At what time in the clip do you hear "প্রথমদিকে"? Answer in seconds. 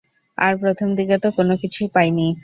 0.57-1.15